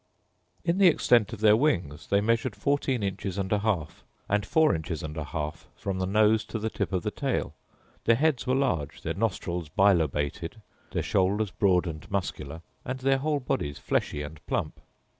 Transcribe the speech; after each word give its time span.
In 0.65 0.79
the 0.79 0.87
extent 0.87 1.31
of 1.31 1.41
their 1.41 1.55
wings 1.55 2.07
they 2.07 2.21
measured 2.21 2.55
fourteen 2.55 3.03
inches 3.03 3.37
and 3.37 3.53
an 3.53 3.59
half, 3.59 4.03
and 4.27 4.43
four 4.43 4.73
inches 4.73 5.03
and 5.03 5.15
an 5.15 5.25
half 5.25 5.67
from 5.75 5.99
the 5.99 6.07
nose 6.07 6.43
to 6.45 6.57
the 6.57 6.71
tip 6.71 6.91
of 6.91 7.03
the 7.03 7.11
tail; 7.11 7.53
their 8.05 8.15
heads 8.15 8.47
were 8.47 8.55
large, 8.55 9.03
their 9.03 9.13
nostrils 9.13 9.69
bilobated, 9.69 10.59
their 10.89 11.03
shoulders 11.03 11.51
broad 11.51 11.85
and 11.85 12.09
muscular, 12.09 12.63
and 12.83 13.01
their 13.01 13.19
whole 13.19 13.39
bodies 13.41 13.77
fleshy 13.77 14.23
and 14.23 14.43
plump. 14.47 14.79